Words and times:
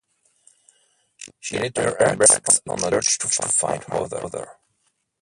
She 1.39 1.59
later 1.59 1.95
embarks 2.03 2.61
on 2.67 2.79
a 2.79 2.91
search 3.03 3.19
to 3.19 3.27
find 3.27 3.83
her 3.83 4.01
mother. 4.09 4.55